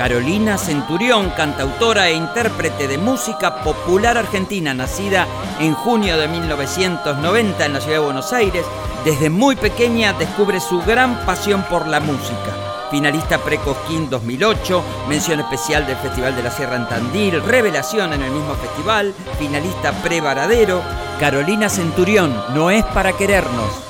Carolina 0.00 0.56
Centurión, 0.56 1.28
cantautora 1.36 2.08
e 2.08 2.14
intérprete 2.14 2.88
de 2.88 2.96
música 2.96 3.62
popular 3.62 4.16
argentina, 4.16 4.72
nacida 4.72 5.26
en 5.60 5.74
junio 5.74 6.16
de 6.16 6.26
1990 6.26 7.66
en 7.66 7.72
la 7.74 7.80
ciudad 7.82 7.98
de 7.98 8.04
Buenos 8.06 8.32
Aires, 8.32 8.64
desde 9.04 9.28
muy 9.28 9.56
pequeña 9.56 10.14
descubre 10.14 10.58
su 10.58 10.80
gran 10.80 11.26
pasión 11.26 11.62
por 11.68 11.86
la 11.86 12.00
música. 12.00 12.88
finalista 12.90 13.36
Precosquín 13.44 14.08
2008, 14.08 14.82
mención 15.06 15.38
especial 15.40 15.86
del 15.86 15.98
Festival 15.98 16.34
de 16.34 16.44
la 16.44 16.50
Sierra 16.50 16.76
en 16.76 16.88
Tandil, 16.88 17.42
revelación 17.42 18.14
en 18.14 18.22
el 18.22 18.30
mismo 18.30 18.54
festival, 18.54 19.12
finalista 19.38 19.92
Pre-Varadero, 20.02 20.80
Carolina 21.20 21.68
Centurión, 21.68 22.34
No 22.54 22.70
es 22.70 22.86
para 22.86 23.12
querernos, 23.12 23.89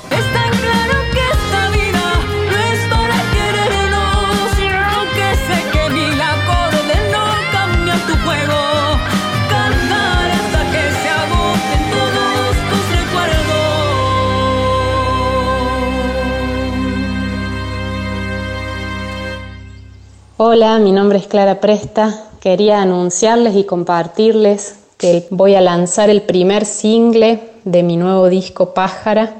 Hola, 20.43 20.79
mi 20.79 20.91
nombre 20.91 21.19
es 21.19 21.27
Clara 21.27 21.59
Presta. 21.59 22.23
Quería 22.39 22.81
anunciarles 22.81 23.55
y 23.55 23.63
compartirles 23.63 24.79
que 24.97 25.27
voy 25.29 25.53
a 25.53 25.61
lanzar 25.61 26.09
el 26.09 26.23
primer 26.23 26.65
single 26.65 27.39
de 27.63 27.83
mi 27.83 27.95
nuevo 27.95 28.27
disco 28.27 28.73
Pájara, 28.73 29.35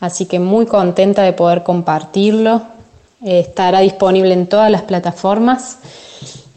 así 0.00 0.26
que 0.26 0.40
muy 0.40 0.66
contenta 0.66 1.22
de 1.22 1.32
poder 1.32 1.62
compartirlo. 1.62 2.60
Estará 3.24 3.80
disponible 3.80 4.34
en 4.34 4.46
todas 4.46 4.70
las 4.70 4.82
plataformas 4.82 5.78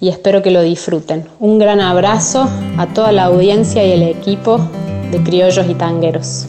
y 0.02 0.10
espero 0.10 0.42
que 0.42 0.52
lo 0.52 0.64
disfruten. 0.64 1.26
Un 1.40 1.58
gran 1.58 1.80
abrazo 1.80 2.46
a 2.78 2.88
toda 2.88 3.14
la 3.14 3.24
audiencia 3.24 3.86
y 3.86 3.94
el 3.94 4.04
equipo 4.04 4.60
de 5.12 5.24
Criollos 5.24 5.66
y 5.66 5.76
Tangueros. 5.76 6.48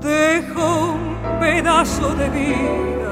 dejó 0.00 0.70
un 0.94 1.04
pedazo 1.40 2.14
de 2.14 2.28
vida 2.30 3.11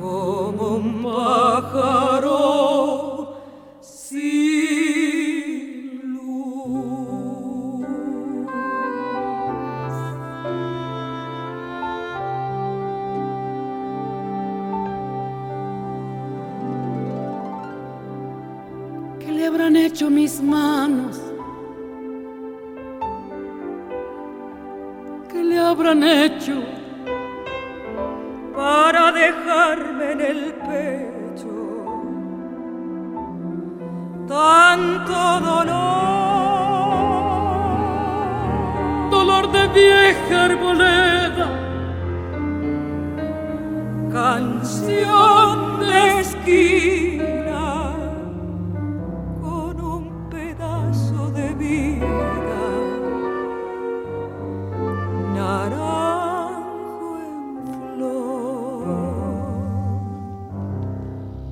Como 0.00 0.76
un 0.76 1.02
pájaro 1.02 2.51
manos? 20.42 21.20
¿Qué 25.30 25.42
le 25.42 25.58
habrán 25.58 26.02
hecho? 26.02 26.62
para 28.54 29.12
dejarme 29.12 30.12
en 30.12 30.20
el 30.20 30.52
pecho 30.68 31.56
tanto 34.28 35.40
dolor, 35.50 35.70
dolor 39.10 39.44
de 39.52 39.68
vieja 39.68 40.44
arboleda, 40.44 41.48
canción 44.12 45.80
de 45.80 46.20
esquina 46.20 47.11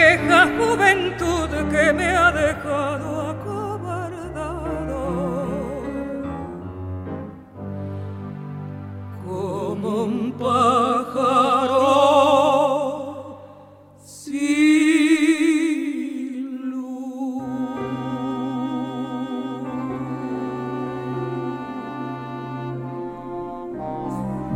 vieja 0.00 0.48
juventud 0.58 1.50
que 1.70 1.92
me 1.92 2.16
ha 2.16 2.32
dejado 2.32 2.59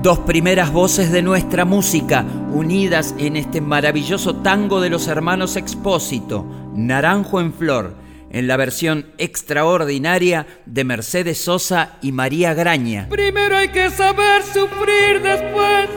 Dos 0.04 0.18
primeras 0.18 0.70
voces 0.70 1.10
de 1.10 1.22
nuestra 1.22 1.64
música 1.64 2.26
unidas 2.52 3.14
en 3.16 3.36
este 3.36 3.62
maravilloso 3.62 4.36
tango 4.36 4.82
de 4.82 4.90
los 4.90 5.08
hermanos 5.08 5.56
Expósito, 5.56 6.44
Naranjo 6.74 7.40
en 7.40 7.54
Flor, 7.54 7.94
en 8.30 8.46
la 8.46 8.58
versión 8.58 9.06
extraordinaria 9.16 10.46
de 10.66 10.84
Mercedes 10.84 11.42
Sosa 11.42 11.92
y 12.02 12.12
María 12.12 12.52
Graña. 12.52 13.06
Primero 13.08 13.56
hay 13.56 13.68
que 13.68 13.88
saber 13.88 14.42
sufrir, 14.42 15.22
después 15.22 15.88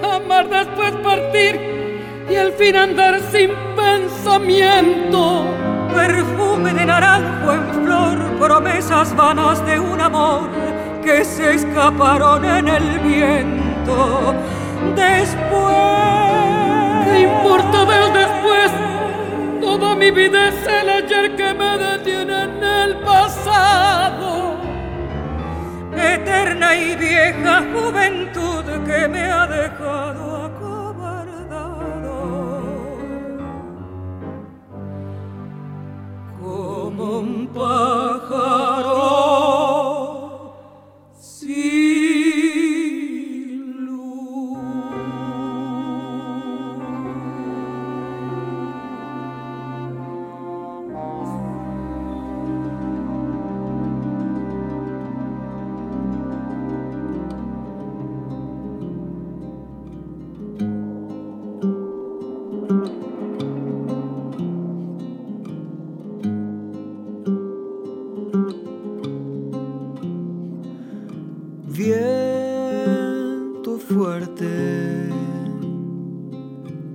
amar, 0.00 0.48
después 0.48 0.92
partir 1.02 1.58
y 2.30 2.36
al 2.36 2.52
fin 2.52 2.76
andar 2.76 3.20
sin 3.32 3.50
pensamiento. 3.74 5.44
Perfume 5.92 6.72
de 6.72 6.86
naranjo 6.86 7.52
en 7.52 7.84
flor, 7.84 8.38
promesas 8.38 9.16
vanas 9.16 9.66
de 9.66 9.80
un 9.80 10.00
amor 10.00 10.79
que 11.02 11.24
se 11.24 11.54
escaparon 11.54 12.44
en 12.44 12.68
el 12.68 12.98
viento. 13.00 14.34
Después, 14.94 15.44
¿qué 17.04 17.20
importa 17.20 17.84
del 17.84 18.12
después? 18.12 18.70
Toda 19.60 19.94
mi 19.94 20.10
vida 20.10 20.48
es 20.48 20.66
el 20.66 20.88
ayer 20.88 21.36
que 21.36 21.54
me 21.54 21.78
detiene 21.78 22.44
en 22.44 22.64
el 22.64 22.96
pasado. 22.98 24.56
Eterna 25.92 26.76
y 26.76 26.96
vieja 26.96 27.62
juventud 27.72 28.64
que 28.86 29.08
me 29.08 29.22
ha 29.22 29.46
dejado 29.46 30.44
acobardado. 30.46 32.16
Como 36.40 37.18
un 37.18 37.46
pájaro. 37.48 38.99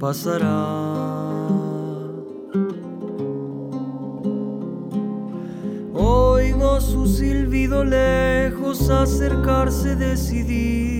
Pasará. 0.06 0.68
Oigo 5.96 6.80
su 6.80 7.08
silbido 7.08 7.84
lejos 7.84 8.88
acercarse 8.92 9.96
decidido. 9.96 10.95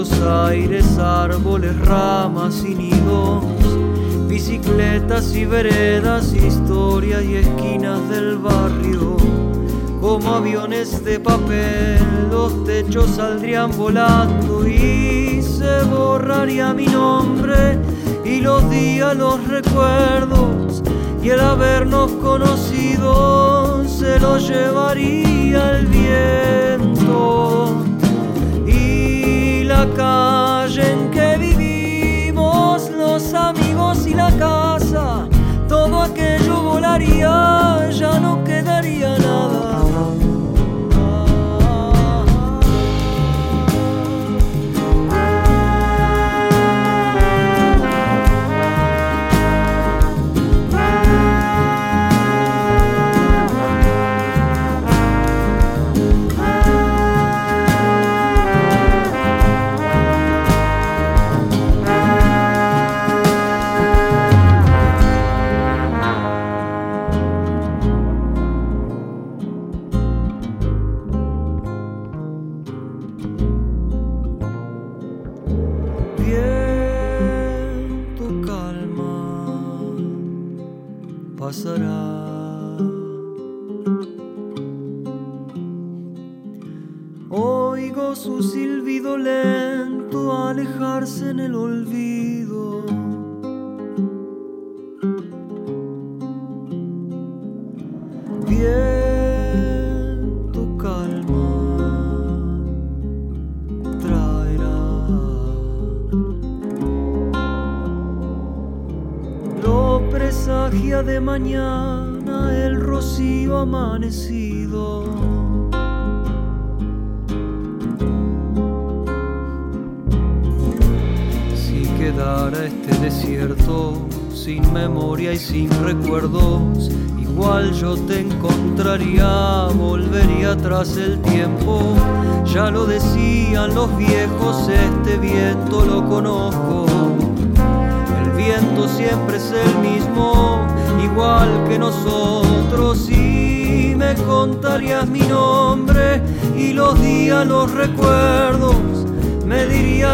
Los 0.00 0.22
aires 0.22 0.96
árboles, 0.96 1.78
ramas 1.80 2.64
y 2.64 2.74
nidos 2.74 3.44
bicicletas 4.26 5.34
y 5.34 5.44
veredas, 5.44 6.32
historias 6.32 7.22
y 7.22 7.36
esquinas 7.36 8.08
del 8.08 8.38
barrio. 8.38 9.18
Como 10.00 10.36
aviones 10.36 11.04
de 11.04 11.20
papel, 11.20 11.98
los 12.30 12.64
techos 12.64 13.10
saldrían 13.10 13.76
volando 13.76 14.66
y 14.66 15.42
se 15.42 15.82
borraría 15.82 16.72
mi 16.72 16.86
nombre 16.86 17.78
y 18.24 18.40
los 18.40 18.70
días, 18.70 19.14
los 19.14 19.46
recuerdos 19.48 20.82
y 21.22 21.28
el 21.28 21.40
habernos 21.40 22.10
conocido 22.12 23.84
se 23.86 24.18
lo 24.18 24.38
llevaría 24.38 25.76
el 25.76 25.86
viento 25.88 26.69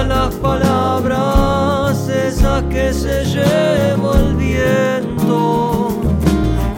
las 0.06 0.34
palabras 0.36 2.08
esas 2.08 2.62
que 2.64 2.92
se 2.92 3.24
llevó 3.24 4.14
el 4.14 4.36
viento 4.36 5.88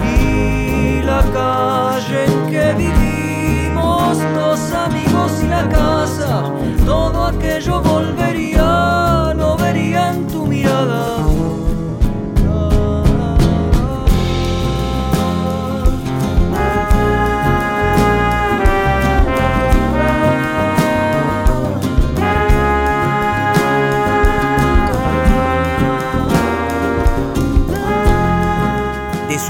y 0.03 1.03
la 1.03 1.23
calle 1.33 2.25
en 2.25 2.51
que 2.51 2.73
vivimos 2.75 4.19
los 4.35 4.73
amigos 4.73 5.33
y 5.43 5.49
la 5.49 5.69
casa 5.69 6.53
todo 6.87 7.27
aquello 7.27 7.83
volvería 7.83 9.35
lo 9.37 9.57
vería 9.57 10.13
en 10.13 10.27
tu 10.27 10.47
mirada. 10.47 11.18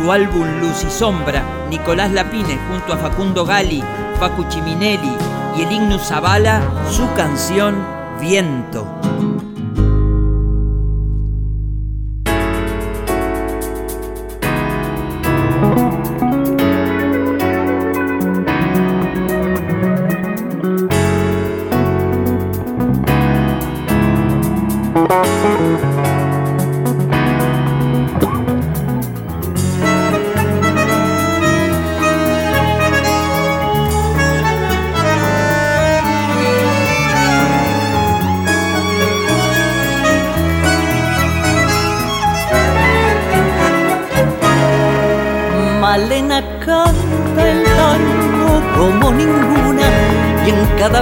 Álbum 0.07 0.47
Luz 0.61 0.85
y 0.85 0.91
Sombra, 0.91 1.43
Nicolás 1.69 2.13
Lapine 2.13 2.59
junto 2.71 2.93
a 2.93 2.97
Facundo 2.97 3.45
Gali, 3.45 3.83
Facu 4.19 4.45
Chiminelli 4.49 5.17
y 5.57 5.63
el 5.63 5.73
Ignus 5.73 6.09
Zavala, 6.09 6.63
su 6.91 7.07
canción 7.15 7.85
Viento. 8.21 8.98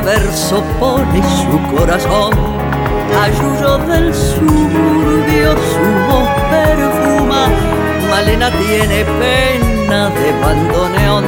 Verso 0.06 0.62
pone 0.78 1.20
su 1.42 1.76
corazón. 1.76 2.32
Ayuyo 3.24 3.76
del 3.88 4.14
suburbio 4.14 5.50
su 5.72 5.86
voz 6.08 6.28
perfuma. 6.48 7.48
Malena 8.08 8.48
tiene 8.52 9.04
pena 9.04 10.08
de 10.10 10.28
bandoneón. 10.40 11.24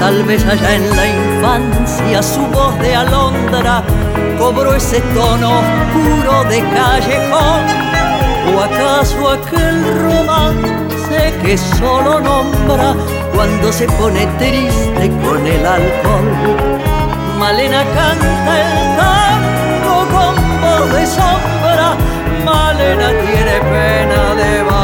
Tal 0.00 0.24
vez 0.24 0.42
allá 0.46 0.76
en 0.76 0.96
la 0.96 1.06
infancia 1.06 2.22
su 2.22 2.40
voz 2.46 2.78
de 2.78 2.96
alondra 2.96 3.82
cobró 4.38 4.74
ese 4.74 5.00
tono 5.14 5.50
oscuro 5.60 6.44
de 6.44 6.60
callejón. 6.76 7.64
¿O 8.54 8.60
acaso 8.60 9.30
aquel 9.30 9.76
romance 10.00 11.34
que 11.42 11.58
solo 11.58 12.20
nombra 12.20 12.94
cuando 13.34 13.70
se 13.70 13.86
pone 13.98 14.26
triste 14.38 15.10
con 15.22 15.46
el 15.46 15.66
alcohol? 15.66 16.93
Malena 17.38 17.84
canta 17.94 18.52
el 18.62 18.96
tango 18.96 19.96
con 20.14 20.34
voz 20.60 20.92
de 20.94 21.06
sombra, 21.06 21.96
Malena 22.44 23.08
tiene 23.08 23.60
pena 23.60 24.34
de 24.34 24.62
bandoneón. 24.62 24.83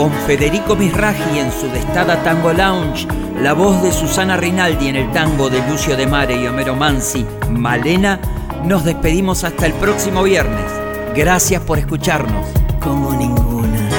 Con 0.00 0.12
Federico 0.26 0.76
Misraji 0.76 1.40
en 1.40 1.52
su 1.52 1.68
Destada 1.68 2.22
Tango 2.22 2.54
Lounge, 2.54 3.06
la 3.42 3.52
voz 3.52 3.82
de 3.82 3.92
Susana 3.92 4.38
Rinaldi 4.38 4.88
en 4.88 4.96
el 4.96 5.12
tango 5.12 5.50
de 5.50 5.58
Lucio 5.68 5.94
de 5.94 6.06
Mare 6.06 6.40
y 6.40 6.46
Homero 6.46 6.74
Mansi, 6.74 7.26
Malena, 7.50 8.18
nos 8.64 8.82
despedimos 8.82 9.44
hasta 9.44 9.66
el 9.66 9.74
próximo 9.74 10.22
viernes. 10.22 10.64
Gracias 11.14 11.60
por 11.64 11.78
escucharnos. 11.78 12.46
Como 12.82 13.12
ninguna. 13.12 13.90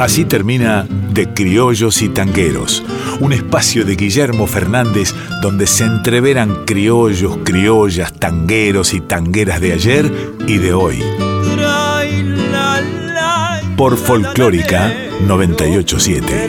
Así 0.00 0.24
termina 0.24 0.84
De 1.12 1.32
Criollos 1.32 2.02
y 2.02 2.08
Tangueros 2.08 2.82
un 3.20 3.32
espacio 3.32 3.84
de 3.84 3.96
Guillermo 3.96 4.46
Fernández 4.46 5.14
donde 5.42 5.66
se 5.66 5.84
entreveran 5.84 6.64
criollos, 6.64 7.38
criollas, 7.44 8.12
tangueros 8.12 8.94
y 8.94 9.00
tangueras 9.00 9.60
de 9.60 9.72
ayer 9.72 10.12
y 10.46 10.58
de 10.58 10.72
hoy. 10.72 11.02
Por 13.76 13.96
Folclórica 13.96 14.92
987. 15.26 16.48